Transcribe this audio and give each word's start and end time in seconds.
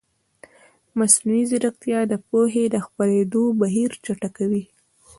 مصنوعي 0.97 1.43
ځیرکتیا 1.49 1.99
د 2.07 2.13
پوهې 2.27 2.63
د 2.69 2.75
خپرېدو 2.85 3.43
بهیر 3.61 3.91
چټکوي. 4.05 4.63